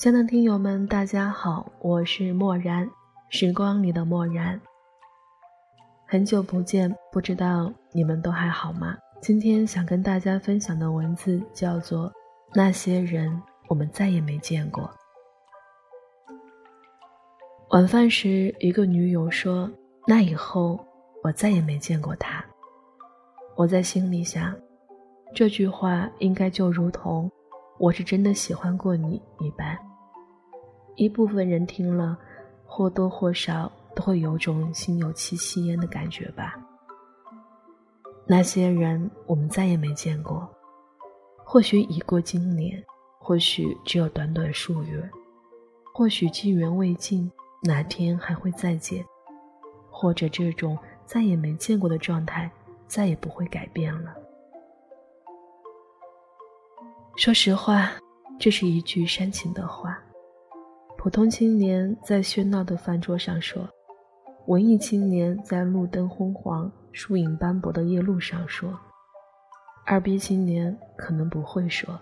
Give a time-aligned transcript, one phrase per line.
[0.00, 2.88] 亲爱的听友们，大家好，我是漠然，
[3.28, 4.58] 时光里的漠然。
[6.06, 8.96] 很久不见，不知道你们都还好吗？
[9.20, 12.08] 今天想跟大家分享的文字叫做
[12.54, 14.84] 《那些人，我们再也没见过》。
[17.68, 19.70] 晚饭时，一个女友说
[20.08, 20.82] ：“那以后，
[21.22, 22.42] 我再也没见过他。”
[23.54, 24.56] 我在心里想，
[25.34, 27.30] 这句话应该就如同
[27.78, 29.78] 我是真的喜欢过你一般。
[31.00, 32.14] 一部分人听了，
[32.66, 36.58] 或多或少都会有种心有戚戚焉的感觉吧。
[38.26, 40.46] 那些人，我们再也没见过。
[41.42, 42.84] 或许已过经年，
[43.18, 45.10] 或许只有短短数月，
[45.94, 49.02] 或许机缘未尽，哪天还会再见？
[49.90, 52.50] 或者这种再也没见过的状态，
[52.86, 54.14] 再也不会改变了。
[57.16, 57.90] 说实话，
[58.38, 59.98] 这是一句煽情的话。
[61.02, 63.66] 普通青年在喧闹的饭桌上说，
[64.48, 68.78] 文艺青年在路灯昏黄、树影斑驳的夜路上说，
[69.86, 71.98] 二逼青年可能不会说。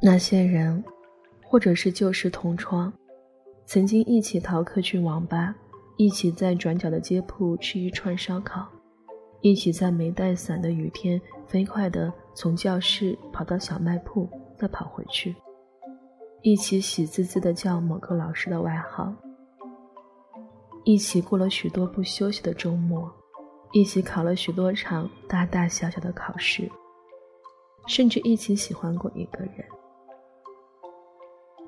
[0.00, 0.82] 那些人，
[1.44, 2.90] 或者是旧时同窗，
[3.66, 5.54] 曾经一起逃课去网吧，
[5.98, 8.66] 一起在转角的街铺吃一串烧烤。
[9.40, 15.34] 一起在没带伞的雨天，飞快地从教室跑到小卖铺，再跑回去。
[16.42, 19.12] 一起喜滋滋地叫某个老师的外号。
[20.84, 23.10] 一起过了许多不休息的周末，
[23.72, 26.70] 一起考了许多场大大小小的考试，
[27.86, 29.64] 甚至一起喜欢过一个人。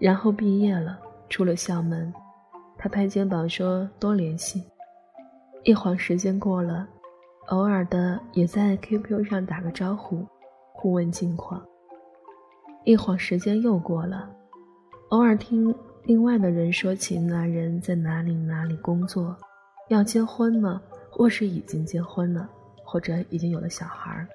[0.01, 0.99] 然后毕业了，
[1.29, 2.13] 出了校门，
[2.79, 4.65] 他拍肩膀说：“多联系。”
[5.63, 6.89] 一晃时间过了。
[7.49, 10.25] 偶尔的也在 QQ 上打个招呼，
[10.73, 11.61] 互问近况。
[12.85, 14.31] 一晃时间又过了，
[15.09, 15.75] 偶尔听
[16.05, 19.37] 另外的人说起那人在哪里哪里工作，
[19.89, 22.49] 要结婚了，或是已经结婚了，
[22.85, 24.27] 或者已经有了小孩。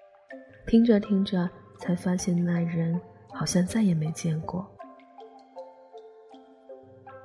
[0.68, 3.00] 听着听着，才发现那人
[3.31, 4.68] 好像再也没见过。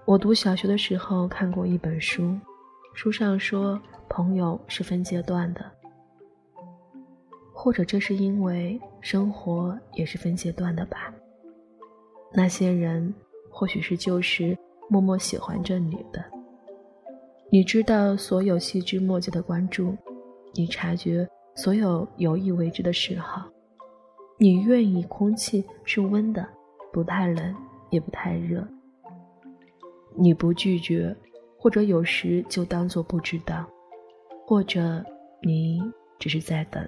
[0.07, 2.39] 我读小学的时候看过一本书，
[2.95, 5.65] 书上说朋友是分阶段的。
[7.55, 11.13] 或者这是因为生活也是分阶段的吧。
[12.33, 13.13] 那些人
[13.51, 14.57] 或许是旧时
[14.89, 16.25] 默默喜欢着你的，
[17.51, 19.95] 你知道所有细枝末节的关注，
[20.55, 23.47] 你察觉所有有意为之的嗜好，
[24.39, 26.49] 你愿意空气是温的，
[26.93, 27.55] 不太冷
[27.91, 28.67] 也不太热。
[30.17, 31.15] 你不拒绝，
[31.59, 33.69] 或者有时就当做不知道，
[34.51, 35.01] 或者
[35.43, 35.81] 你
[36.19, 36.85] 只是在等。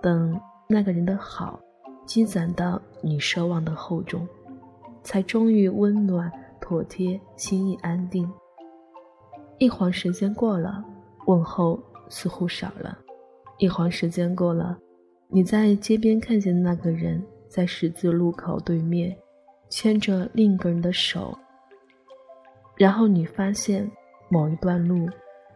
[0.00, 1.58] 等那个人的好
[2.06, 4.24] 积攒到你奢望的厚重，
[5.02, 6.30] 才终于温暖
[6.60, 8.32] 妥帖，心意安定。
[9.58, 10.84] 一晃时间过了，
[11.26, 11.76] 问候
[12.08, 12.96] 似乎少了；
[13.58, 14.78] 一晃时间过了，
[15.26, 19.16] 你在街边看见那个人在十字路口对面
[19.68, 21.36] 牵着另一个人的手，
[22.76, 23.90] 然后你发现
[24.28, 25.08] 某一段路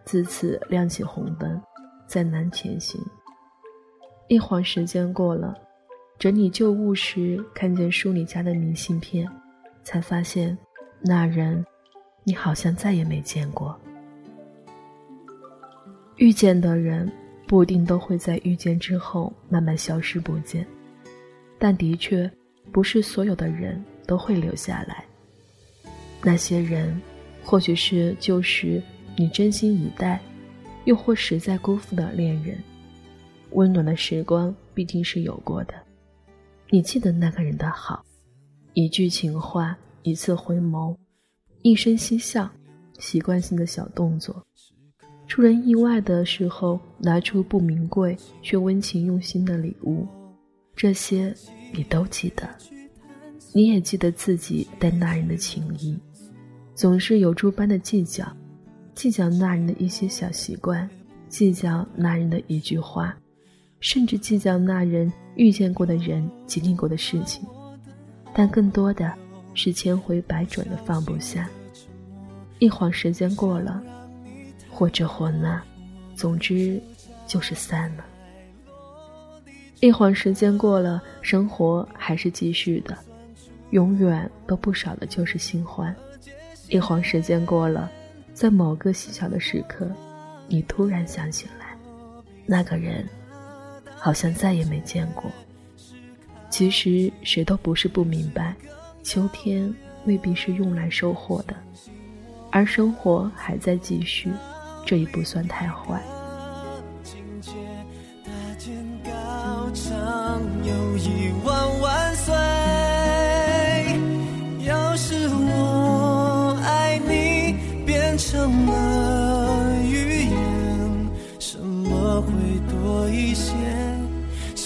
[0.05, 1.61] 自此亮起红灯，
[2.07, 3.01] 再难前行。
[4.29, 5.57] 一晃时间过了，
[6.19, 9.29] 整理旧物时看见书里夹的明信片，
[9.83, 10.57] 才发现
[11.01, 11.65] 那人，
[12.25, 13.79] 你好像再也没见过。
[16.17, 17.11] 遇见的人
[17.49, 20.67] 不一定都会在遇见之后慢慢消失不见，
[21.59, 22.31] 但的确
[22.71, 25.05] 不是所有的人都会留下来。
[26.23, 27.01] 那些人，
[27.45, 28.81] 或许是旧时
[29.17, 30.21] 你真心以待，
[30.85, 32.59] 又或实在辜负的恋人。
[33.53, 35.75] 温暖的时光必定是有过的，
[36.71, 38.03] 你记得那个人的好，
[38.73, 40.97] 一句情话，一次回眸，
[41.61, 42.51] 一声嬉笑，
[42.99, 44.43] 习惯性的小动作，
[45.27, 50.07] 出人意外的时候拿出不名贵却温情用心的礼物，
[50.75, 51.35] 这些
[51.75, 52.49] 你都记得，
[53.53, 55.99] 你也记得自己对那人的情谊，
[56.75, 58.27] 总是有诸般的计较，
[58.95, 60.89] 计较那人的一些小习惯，
[61.29, 63.17] 计较那人的一句话。
[63.81, 67.45] 甚至计较那人遇见过的人、经历过的事情，
[68.33, 69.13] 但更多的
[69.55, 71.51] 是千回百转的放不下。
[72.61, 73.83] 一晃时间过了，
[74.71, 75.61] 或这或那，
[76.15, 76.81] 总之
[77.27, 78.05] 就是散了。
[79.81, 82.97] 一晃时间过了，生活还是继续的，
[83.71, 85.93] 永远都不少的就是新欢。
[86.69, 87.91] 一晃时间过了，
[88.33, 89.91] 在某个细小的时刻，
[90.49, 91.77] 你突然想起来，
[92.47, 93.09] 那个人。
[94.05, 95.31] 好像再也没见过。
[96.51, 98.53] 其实谁都不是不明白，
[99.05, 99.73] 秋天
[100.07, 101.55] 未必是用来收获的，
[102.51, 104.29] 而生活还在继续，
[104.85, 106.03] 这也不算太坏。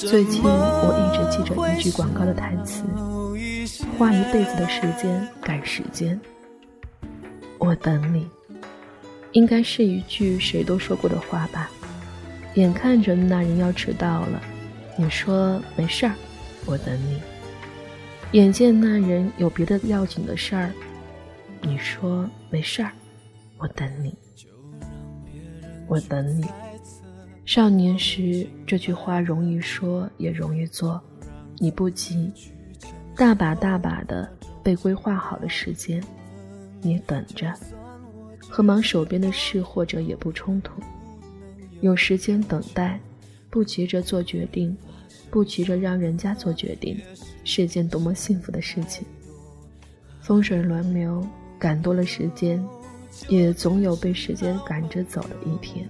[0.08, 2.85] 最近我一直记着一句广告的台词
[3.99, 6.19] ：“花一辈子的时间赶时间，
[7.58, 8.29] 我等你。”
[9.32, 11.69] 应该是一句谁都说过的话吧。
[12.55, 14.41] 眼看着那人要迟到了，
[14.97, 16.14] 你说没事儿，
[16.67, 17.20] 我等你。
[18.31, 20.73] 眼见那人有别的要紧的事儿，
[21.62, 22.93] 你说没事儿，
[23.58, 24.14] 我等你。
[25.88, 26.44] 我等你。
[27.46, 31.00] 少年时，这句话容易说也容易做。
[31.58, 32.32] 你不急，
[33.14, 34.28] 大把大把的
[34.64, 36.02] 被规划好的时间，
[36.82, 37.54] 你等着，
[38.40, 40.82] 和忙手边的事或者也不冲突。
[41.82, 42.98] 有时间等待，
[43.48, 44.76] 不急着做决定，
[45.31, 47.00] 不急着让人家做决定，
[47.44, 49.06] 是件多么幸福的事情。
[50.20, 51.25] 风水轮流，
[51.60, 52.60] 赶多了时间，
[53.28, 55.88] 也总有被时间赶着走的一天。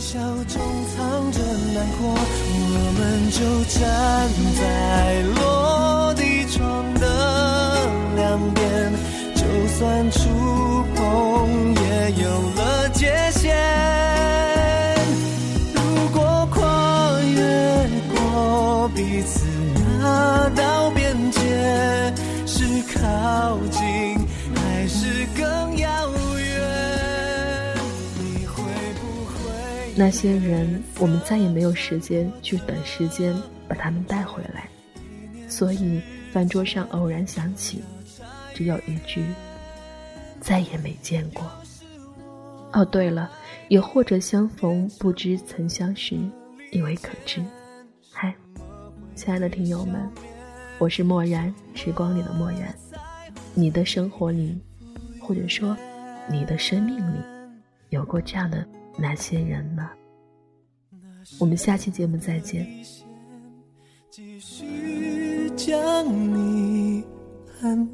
[0.00, 0.56] 笑中
[0.96, 1.38] 藏着
[1.74, 3.38] 难过，我们就
[3.68, 3.78] 站
[4.58, 4.60] 在
[5.34, 5.59] 落
[30.00, 33.36] 那些人，我们再也没有时间去等时间
[33.68, 34.66] 把他们带回来，
[35.46, 36.00] 所以
[36.32, 37.82] 饭桌上偶然想起，
[38.54, 39.22] 只有一句
[40.40, 41.44] “再也没见过”。
[42.72, 43.30] 哦，对了，
[43.68, 46.18] 也或者相逢不知曾相识，
[46.72, 47.44] 以为可知。
[48.10, 48.34] 嗨，
[49.14, 50.10] 亲爱的听友们，
[50.78, 52.74] 我是漠然，时光里的漠然。
[53.52, 54.58] 你的生活里，
[55.20, 55.76] 或者说
[56.26, 57.20] 你的生命里，
[57.90, 58.66] 有过这样的？
[58.96, 59.88] 那些人呢？
[61.38, 62.66] 我们下期节目再见。
[64.10, 66.04] 继续将
[66.34, 67.04] 你
[67.62, 67.88] 安。